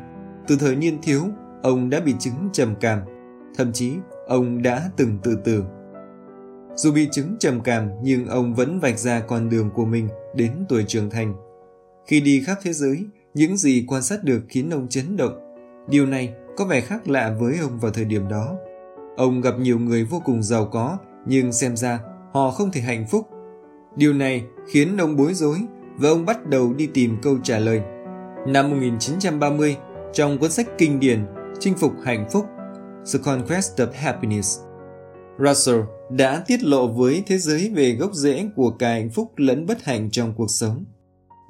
Từ 0.48 0.58
thời 0.60 0.76
niên 0.76 1.02
thiếu, 1.02 1.22
ông 1.64 1.90
đã 1.90 2.00
bị 2.00 2.14
chứng 2.20 2.50
trầm 2.54 2.76
cảm. 2.80 3.00
Thậm 3.58 3.72
chí, 3.74 3.94
ông 4.28 4.62
đã 4.62 4.90
từng 4.98 5.18
tự 5.24 5.38
tử. 5.44 5.64
Dù 6.76 6.92
bị 6.92 7.08
chứng 7.12 7.36
trầm 7.40 7.62
cảm 7.62 7.90
nhưng 8.04 8.28
ông 8.28 8.56
vẫn 8.56 8.80
vạch 8.80 9.00
ra 9.00 9.20
con 9.20 9.50
đường 9.50 9.70
của 9.76 9.86
mình 9.86 10.08
đến 10.36 10.52
tuổi 10.70 10.84
trưởng 10.88 11.10
thành. 11.10 11.34
Khi 12.08 12.22
đi 12.22 12.44
khắp 12.46 12.58
thế 12.62 12.74
giới, 12.74 13.06
những 13.34 13.58
gì 13.58 13.86
quan 13.88 14.02
sát 14.02 14.24
được 14.24 14.42
khiến 14.50 14.70
ông 14.70 14.88
chấn 14.90 15.18
động. 15.18 15.56
Điều 15.88 16.06
này 16.06 16.34
có 16.58 16.66
vẻ 16.66 16.82
khác 16.82 17.08
lạ 17.08 17.36
với 17.40 17.58
ông 17.62 17.80
vào 17.80 17.92
thời 17.92 18.06
điểm 18.06 18.28
đó. 18.28 18.56
Ông 19.18 19.42
gặp 19.42 19.60
nhiều 19.60 19.80
người 19.80 20.04
vô 20.04 20.22
cùng 20.26 20.44
giàu 20.44 20.66
có, 20.66 20.98
nhưng 21.26 21.52
xem 21.52 21.78
ra 21.78 22.00
họ 22.34 22.52
không 22.52 22.72
thể 22.72 22.82
hạnh 22.82 23.08
phúc. 23.08 23.28
Điều 23.96 24.14
này 24.14 24.44
khiến 24.68 24.98
ông 24.98 25.16
bối 25.16 25.34
rối 25.34 25.58
và 25.96 26.10
ông 26.10 26.26
bắt 26.26 26.48
đầu 26.48 26.74
đi 26.74 26.88
tìm 26.88 27.18
câu 27.22 27.38
trả 27.44 27.60
lời. 27.60 27.82
Năm 28.48 28.70
1930, 28.70 29.78
trong 30.14 30.38
cuốn 30.38 30.52
sách 30.52 30.68
kinh 30.78 31.00
điển 31.00 31.26
Chinh 31.60 31.74
phục 31.78 31.94
hạnh 32.04 32.28
phúc, 32.32 32.46
The 33.14 33.20
Conquest 33.24 33.80
of 33.80 33.88
Happiness, 33.94 34.60
Russell 35.40 35.82
đã 36.10 36.44
tiết 36.48 36.64
lộ 36.64 36.88
với 36.88 37.24
thế 37.28 37.38
giới 37.38 37.72
về 37.76 37.92
gốc 37.92 38.14
rễ 38.14 38.46
của 38.56 38.72
cả 38.72 38.90
hạnh 38.90 39.10
phúc 39.10 39.32
lẫn 39.38 39.66
bất 39.66 39.84
hạnh 39.84 40.10
trong 40.12 40.34
cuộc 40.38 40.48
sống. 40.50 40.86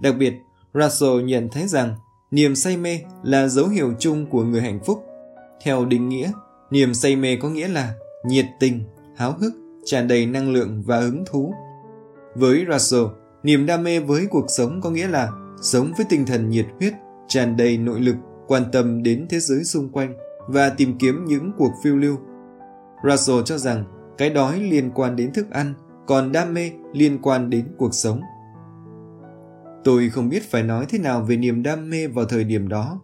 Đặc 0.02 0.16
biệt, 0.20 0.34
Russell 0.74 1.24
nhận 1.24 1.50
thấy 1.52 1.68
rằng 1.68 1.96
niềm 2.32 2.56
say 2.56 2.78
mê 2.78 3.00
là 3.24 3.48
dấu 3.48 3.68
hiệu 3.68 3.94
chung 4.00 4.26
của 4.26 4.44
người 4.44 4.62
hạnh 4.62 4.80
phúc. 4.86 5.04
Theo 5.64 5.86
định 5.86 6.10
nghĩa, 6.10 6.32
niềm 6.72 6.94
say 6.94 7.16
mê 7.16 7.36
có 7.36 7.50
nghĩa 7.50 7.68
là 7.68 7.94
nhiệt 8.26 8.46
tình, 8.60 8.84
háo 9.16 9.32
hức, 9.32 9.54
tràn 9.86 10.08
đầy 10.08 10.26
năng 10.26 10.54
lượng 10.54 10.84
và 10.86 11.00
hứng 11.00 11.24
thú. 11.26 11.54
Với 12.36 12.66
Russell, 12.72 13.06
niềm 13.44 13.66
đam 13.66 13.84
mê 13.84 14.00
với 14.00 14.28
cuộc 14.30 14.46
sống 14.48 14.82
có 14.82 14.90
nghĩa 14.90 15.08
là 15.08 15.30
sống 15.62 15.92
với 15.98 16.06
tinh 16.10 16.26
thần 16.26 16.50
nhiệt 16.50 16.66
huyết, 16.80 16.94
tràn 17.28 17.58
đầy 17.58 17.78
nội 17.78 18.02
lực, 18.02 18.16
quan 18.48 18.64
tâm 18.72 19.04
đến 19.04 19.28
thế 19.30 19.40
giới 19.40 19.64
xung 19.64 19.90
quanh 19.90 20.14
và 20.48 20.70
tìm 20.70 20.98
kiếm 20.98 21.26
những 21.26 21.52
cuộc 21.58 21.72
phiêu 21.84 21.96
lưu. 21.96 22.18
Russell 23.10 23.42
cho 23.46 23.58
rằng 23.58 23.84
cái 24.18 24.30
đói 24.30 24.60
liên 24.60 24.92
quan 24.96 25.16
đến 25.16 25.34
thức 25.34 25.52
ăn, 25.52 25.74
còn 26.08 26.32
đam 26.32 26.54
mê 26.54 26.72
liên 26.94 27.22
quan 27.22 27.50
đến 27.50 27.66
cuộc 27.78 27.94
sống. 27.94 28.22
Tôi 29.84 30.10
không 30.10 30.30
biết 30.30 30.52
phải 30.52 30.64
nói 30.64 30.86
thế 30.90 31.00
nào 31.00 31.22
về 31.22 31.38
niềm 31.38 31.64
đam 31.64 31.90
mê 31.90 32.08
vào 32.08 32.26
thời 32.26 32.44
điểm 32.44 32.68
đó. 32.68 33.02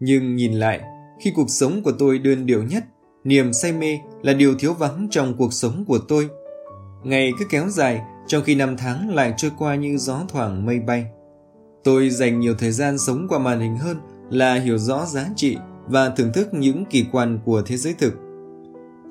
Nhưng 0.00 0.36
nhìn 0.36 0.52
lại, 0.52 0.80
khi 1.20 1.32
cuộc 1.36 1.50
sống 1.50 1.82
của 1.82 1.92
tôi 1.98 2.18
đơn 2.18 2.46
điệu 2.46 2.62
nhất, 2.62 2.84
niềm 3.24 3.52
say 3.52 3.72
mê 3.72 3.98
là 4.22 4.32
điều 4.32 4.54
thiếu 4.58 4.74
vắng 4.74 5.08
trong 5.10 5.34
cuộc 5.38 5.52
sống 5.52 5.84
của 5.88 5.98
tôi. 5.98 6.28
Ngày 7.02 7.32
cứ 7.38 7.44
kéo 7.50 7.68
dài, 7.68 8.02
trong 8.26 8.42
khi 8.42 8.54
năm 8.54 8.76
tháng 8.76 9.14
lại 9.14 9.34
trôi 9.36 9.50
qua 9.58 9.74
như 9.74 9.96
gió 9.96 10.20
thoảng 10.28 10.66
mây 10.66 10.80
bay. 10.80 11.06
Tôi 11.84 12.10
dành 12.10 12.40
nhiều 12.40 12.54
thời 12.58 12.72
gian 12.72 12.98
sống 12.98 13.26
qua 13.28 13.38
màn 13.38 13.60
hình 13.60 13.76
hơn 13.76 13.96
là 14.30 14.54
hiểu 14.54 14.78
rõ 14.78 15.04
giá 15.06 15.26
trị 15.36 15.56
và 15.86 16.08
thưởng 16.08 16.32
thức 16.34 16.48
những 16.54 16.84
kỳ 16.84 17.06
quan 17.12 17.38
của 17.44 17.62
thế 17.66 17.76
giới 17.76 17.94
thực. 17.94 18.14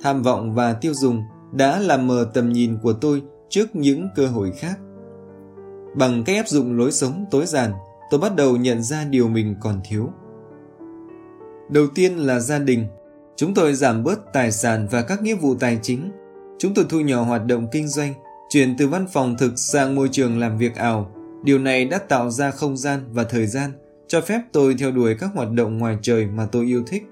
Tham 0.02 0.24
vọng 0.24 0.54
và 0.54 0.74
tiêu 0.74 0.94
dùng 0.94 1.24
đã 1.52 1.80
làm 1.80 2.08
mờ 2.08 2.32
tầm 2.34 2.50
nhìn 2.50 2.78
của 2.82 2.94
tôi 2.94 3.22
trước 3.50 3.76
những 3.76 4.08
cơ 4.16 4.28
hội 4.28 4.52
khác. 4.52 4.80
Bằng 5.96 6.24
cách 6.24 6.38
áp 6.38 6.48
dụng 6.48 6.78
lối 6.78 6.92
sống 6.92 7.26
tối 7.32 7.46
giản, 7.46 7.72
tôi 8.12 8.20
bắt 8.20 8.36
đầu 8.36 8.58
nhận 8.58 8.84
ra 8.84 9.06
điều 9.06 9.28
mình 9.28 9.56
còn 9.62 9.80
thiếu. 9.90 10.10
Đầu 11.70 11.88
tiên 11.96 12.18
là 12.18 12.40
gia 12.40 12.60
đình. 12.60 12.88
Chúng 13.42 13.54
tôi 13.54 13.74
giảm 13.74 14.04
bớt 14.04 14.34
tài 14.34 14.52
sản 14.52 14.88
và 14.92 15.02
các 15.02 15.22
nghĩa 15.22 15.36
vụ 15.36 15.56
tài 15.56 15.80
chính. 15.82 16.12
Chúng 16.60 16.74
tôi 16.74 16.86
thu 16.90 17.00
nhỏ 17.00 17.24
hoạt 17.24 17.46
động 17.46 17.68
kinh 17.72 17.88
doanh, 17.88 18.14
chuyển 18.50 18.76
từ 18.78 18.88
văn 18.88 19.06
phòng 19.14 19.36
thực 19.40 19.54
sang 19.56 19.96
môi 19.96 20.10
trường 20.12 20.40
làm 20.40 20.58
việc 20.58 20.76
ảo. 20.76 21.12
Điều 21.44 21.60
này 21.60 21.86
đã 21.86 21.98
tạo 21.98 22.30
ra 22.30 22.52
không 22.52 22.78
gian 22.78 23.00
và 23.12 23.24
thời 23.24 23.48
gian 23.48 23.72
cho 24.08 24.22
phép 24.22 24.42
tôi 24.52 24.76
theo 24.80 24.92
đuổi 24.92 25.16
các 25.20 25.30
hoạt 25.34 25.52
động 25.52 25.78
ngoài 25.78 25.98
trời 26.02 26.26
mà 26.26 26.46
tôi 26.52 26.66
yêu 26.66 26.84
thích. 26.88 27.04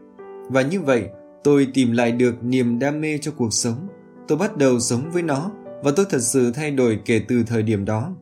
Và 0.50 0.62
như 0.62 0.82
vậy, 0.82 1.06
tôi 1.44 1.68
tìm 1.74 1.92
lại 1.92 2.12
được 2.12 2.44
niềm 2.44 2.80
đam 2.80 3.02
mê 3.02 3.18
cho 3.18 3.32
cuộc 3.38 3.54
sống. 3.54 3.88
Tôi 4.28 4.38
bắt 4.38 4.58
đầu 4.58 4.80
sống 4.80 5.12
với 5.12 5.22
nó 5.22 5.52
và 5.84 5.92
tôi 5.96 6.06
thật 6.10 6.22
sự 6.22 6.52
thay 6.52 6.72
đổi 6.72 7.00
kể 7.06 7.22
từ 7.28 7.44
thời 7.48 7.64
điểm 7.64 7.86
đó. 7.86 8.16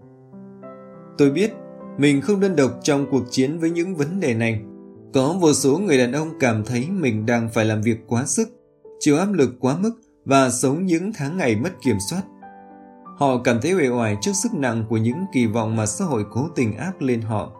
Tôi 1.18 1.32
biết 1.32 1.52
mình 1.98 2.22
không 2.22 2.40
đơn 2.40 2.56
độc 2.56 2.72
trong 2.84 3.06
cuộc 3.12 3.24
chiến 3.32 3.60
với 3.60 3.70
những 3.70 3.96
vấn 3.96 4.20
đề 4.20 4.34
này. 4.34 4.62
Có 5.18 5.36
vô 5.40 5.54
số 5.54 5.78
người 5.78 5.98
đàn 5.98 6.12
ông 6.12 6.32
cảm 6.40 6.64
thấy 6.66 6.88
mình 6.90 7.26
đang 7.26 7.50
phải 7.50 7.66
làm 7.66 7.82
việc 7.82 7.98
quá 8.08 8.26
sức, 8.26 8.50
chịu 9.00 9.18
áp 9.18 9.34
lực 9.34 9.50
quá 9.60 9.78
mức 9.80 9.92
và 10.26 10.50
sống 10.50 10.86
những 10.86 11.12
tháng 11.14 11.38
ngày 11.38 11.56
mất 11.56 11.70
kiểm 11.82 11.98
soát. 12.10 12.22
Họ 13.18 13.38
cảm 13.44 13.62
thấy 13.62 13.74
uể 13.74 13.90
oải 13.90 14.18
trước 14.22 14.32
sức 14.34 14.54
nặng 14.54 14.86
của 14.90 14.98
những 14.98 15.26
kỳ 15.34 15.46
vọng 15.46 15.76
mà 15.76 15.86
xã 15.86 16.06
hội 16.06 16.26
cố 16.32 16.48
tình 16.56 16.78
áp 16.78 17.02
lên 17.02 17.22
họ. 17.22 17.52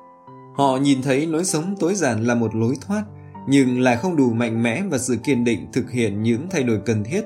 Họ 0.56 0.78
nhìn 0.78 1.02
thấy 1.02 1.28
lối 1.28 1.46
sống 1.46 1.76
tối 1.80 1.96
giản 1.96 2.24
là 2.24 2.36
một 2.36 2.56
lối 2.56 2.76
thoát, 2.88 3.04
nhưng 3.48 3.82
lại 3.82 3.98
không 3.98 4.16
đủ 4.16 4.34
mạnh 4.34 4.64
mẽ 4.64 4.84
và 4.90 4.98
sự 4.98 5.18
kiên 5.24 5.44
định 5.44 5.68
thực 5.74 5.92
hiện 5.92 6.24
những 6.24 6.48
thay 6.50 6.64
đổi 6.64 6.80
cần 6.86 7.04
thiết. 7.04 7.22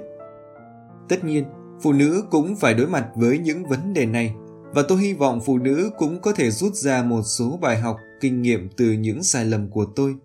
Tất 1.09 1.23
nhiên, 1.23 1.45
phụ 1.81 1.93
nữ 1.93 2.23
cũng 2.31 2.55
phải 2.55 2.73
đối 2.73 2.87
mặt 2.87 3.05
với 3.15 3.37
những 3.37 3.65
vấn 3.65 3.93
đề 3.93 4.05
này 4.05 4.33
và 4.73 4.81
tôi 4.87 4.97
hy 5.01 5.13
vọng 5.13 5.39
phụ 5.45 5.57
nữ 5.57 5.91
cũng 5.97 6.21
có 6.21 6.33
thể 6.33 6.51
rút 6.51 6.73
ra 6.75 7.03
một 7.03 7.21
số 7.21 7.59
bài 7.61 7.79
học 7.79 7.97
kinh 8.21 8.41
nghiệm 8.41 8.69
từ 8.77 8.91
những 8.91 9.23
sai 9.23 9.45
lầm 9.45 9.69
của 9.69 9.85
tôi. 9.85 10.15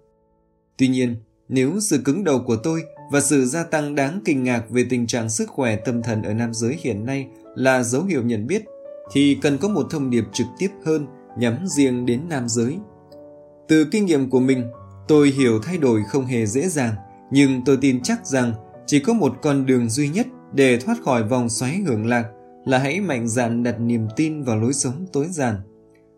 Tuy 0.77 0.89
nhiên, 0.89 1.17
nếu 1.49 1.81
sự 1.81 1.99
cứng 1.99 2.25
đầu 2.25 2.43
của 2.47 2.57
tôi 2.57 2.83
và 3.13 3.21
sự 3.21 3.45
gia 3.45 3.65
tăng 3.65 3.95
đáng 3.95 4.21
kinh 4.25 4.45
ngạc 4.45 4.71
về 4.71 4.87
tình 4.91 5.07
trạng 5.07 5.31
sức 5.31 5.49
khỏe 5.49 5.77
tâm 5.77 6.03
thần 6.03 6.23
ở 6.23 6.35
nam 6.35 6.55
giới 6.55 6.77
hiện 6.81 7.07
nay 7.07 7.27
là 7.55 7.83
dấu 7.83 8.05
hiệu 8.05 8.23
nhận 8.23 8.47
biết, 8.47 8.65
thì 9.13 9.39
cần 9.43 9.59
có 9.59 9.69
một 9.69 9.87
thông 9.91 10.11
điệp 10.11 10.25
trực 10.33 10.47
tiếp 10.59 10.69
hơn 10.85 11.07
nhắm 11.39 11.67
riêng 11.67 12.07
đến 12.07 12.21
nam 12.29 12.49
giới. 12.49 12.77
Từ 13.69 13.85
kinh 13.85 14.07
nghiệm 14.07 14.31
của 14.31 14.41
mình, 14.41 14.65
tôi 15.09 15.29
hiểu 15.29 15.61
thay 15.63 15.79
đổi 15.79 16.03
không 16.09 16.27
hề 16.27 16.47
dễ 16.47 16.69
dàng, 16.69 16.95
nhưng 17.31 17.63
tôi 17.65 17.77
tin 17.81 18.03
chắc 18.03 18.27
rằng 18.27 18.53
chỉ 18.87 19.01
có 19.01 19.13
một 19.13 19.33
con 19.43 19.67
đường 19.67 19.89
duy 19.89 20.09
nhất 20.09 20.27
để 20.55 20.79
thoát 20.79 20.97
khỏi 21.05 21.23
vòng 21.23 21.49
xoáy 21.49 21.77
hưởng 21.87 22.07
lạc 22.07 22.31
là 22.65 22.79
hãy 22.79 23.01
mạnh 23.01 23.29
dạn 23.29 23.63
đặt 23.63 23.81
niềm 23.81 24.09
tin 24.17 24.43
vào 24.43 24.61
lối 24.61 24.73
sống 24.73 25.07
tối 25.13 25.27
giản. 25.31 25.57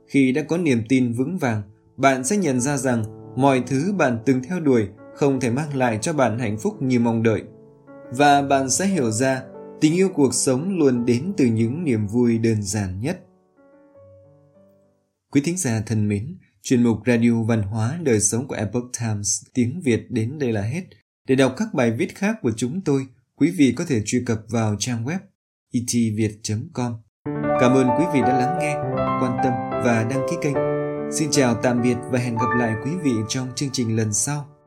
Khi 0.09 0.33
đã 0.33 0.43
có 0.43 0.59
niềm 0.59 0.83
tin 0.89 1.13
vững 1.13 1.39
vàng, 1.39 1.63
bạn 1.97 2.25
sẽ 2.25 2.37
nhận 2.37 2.61
ra 2.61 2.77
rằng 2.77 3.05
mọi 3.37 3.63
thứ 3.67 3.93
bạn 3.99 4.19
từng 4.27 4.43
theo 4.43 4.61
đuổi 4.61 4.89
không 5.15 5.41
thể 5.41 5.51
mang 5.51 5.77
lại 5.77 5.99
cho 6.03 6.13
bạn 6.13 6.39
hạnh 6.39 6.59
phúc 6.59 6.83
như 6.83 7.01
mong 7.01 7.23
đợi. 7.23 7.43
Và 8.11 8.43
bạn 8.43 8.71
sẽ 8.71 8.87
hiểu 8.87 9.11
ra 9.11 9.43
tình 9.81 9.95
yêu 9.95 10.09
cuộc 10.15 10.35
sống 10.35 10.79
luôn 10.79 11.07
đến 11.07 11.33
từ 11.37 11.47
những 11.47 11.85
niềm 11.85 12.07
vui 12.07 12.39
đơn 12.39 12.63
giản 12.63 13.01
nhất. 13.01 13.21
Quý 15.33 15.41
thính 15.45 15.57
giả 15.57 15.83
thân 15.87 16.09
mến, 16.09 16.39
chuyên 16.63 16.83
mục 16.83 16.99
Radio 17.07 17.43
Văn 17.43 17.63
hóa 17.63 17.99
Đời 18.03 18.21
sống 18.21 18.49
của 18.49 18.55
Epoch 18.55 18.91
Times 19.01 19.43
tiếng 19.55 19.81
Việt 19.85 20.07
đến 20.11 20.39
đây 20.39 20.53
là 20.53 20.63
hết. 20.63 20.85
Để 21.29 21.35
đọc 21.35 21.55
các 21.57 21.69
bài 21.75 21.91
viết 21.91 22.15
khác 22.15 22.37
của 22.43 22.53
chúng 22.57 22.81
tôi, 22.85 23.07
quý 23.37 23.51
vị 23.51 23.73
có 23.77 23.85
thể 23.89 24.03
truy 24.05 24.23
cập 24.27 24.39
vào 24.49 24.77
trang 24.79 25.05
web 25.05 25.19
e 25.19 25.81
itviet.com. 25.93 26.93
Cảm 27.61 27.75
ơn 27.75 27.89
quý 27.99 28.05
vị 28.15 28.21
đã 28.21 28.39
lắng 28.39 28.59
nghe, 28.61 28.75
quan 29.21 29.39
tâm 29.45 29.68
và 29.85 30.07
đăng 30.11 30.27
ký 30.31 30.37
kênh. 30.43 30.57
Xin 31.13 31.31
chào, 31.31 31.55
tạm 31.55 31.83
biệt 31.83 31.97
và 32.11 32.19
hẹn 32.19 32.35
gặp 32.35 32.49
lại 32.59 32.75
quý 32.85 32.91
vị 33.03 33.13
trong 33.29 33.49
chương 33.55 33.71
trình 33.73 33.97
lần 33.97 34.13
sau. 34.13 34.58